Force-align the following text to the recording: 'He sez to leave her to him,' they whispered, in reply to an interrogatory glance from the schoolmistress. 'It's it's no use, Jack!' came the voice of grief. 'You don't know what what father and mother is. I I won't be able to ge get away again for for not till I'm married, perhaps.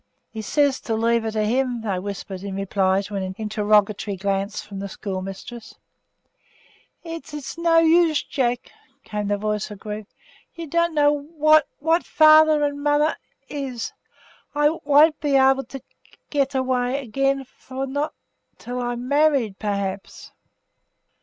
'He 0.31 0.41
sez 0.41 0.79
to 0.81 0.95
leave 0.95 1.21
her 1.21 1.29
to 1.29 1.45
him,' 1.45 1.81
they 1.83 1.99
whispered, 1.99 2.41
in 2.43 2.55
reply 2.55 3.03
to 3.03 3.15
an 3.17 3.35
interrogatory 3.37 4.17
glance 4.17 4.59
from 4.59 4.79
the 4.79 4.89
schoolmistress. 4.89 5.75
'It's 7.03 7.35
it's 7.35 7.55
no 7.55 7.77
use, 7.77 8.23
Jack!' 8.23 8.71
came 9.03 9.27
the 9.27 9.37
voice 9.37 9.69
of 9.69 9.77
grief. 9.77 10.07
'You 10.55 10.65
don't 10.65 10.95
know 10.95 11.11
what 11.13 11.67
what 11.77 12.03
father 12.03 12.63
and 12.63 12.81
mother 12.81 13.15
is. 13.47 13.93
I 14.55 14.69
I 14.69 14.79
won't 14.85 15.19
be 15.19 15.35
able 15.35 15.65
to 15.65 15.77
ge 15.77 16.17
get 16.31 16.55
away 16.55 16.99
again 16.99 17.43
for 17.43 17.85
for 17.85 17.85
not 17.85 18.15
till 18.57 18.81
I'm 18.81 19.07
married, 19.07 19.59
perhaps. 19.59 20.31